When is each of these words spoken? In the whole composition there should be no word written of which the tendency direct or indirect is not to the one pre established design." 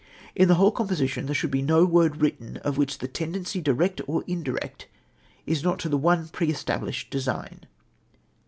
In 0.35 0.47
the 0.47 0.55
whole 0.55 0.71
composition 0.71 1.27
there 1.27 1.35
should 1.35 1.51
be 1.51 1.61
no 1.61 1.85
word 1.85 2.21
written 2.23 2.57
of 2.65 2.75
which 2.75 2.97
the 2.97 3.07
tendency 3.07 3.61
direct 3.61 4.01
or 4.07 4.23
indirect 4.25 4.87
is 5.45 5.63
not 5.63 5.77
to 5.77 5.89
the 5.89 5.95
one 5.95 6.27
pre 6.29 6.49
established 6.49 7.11
design." 7.11 7.67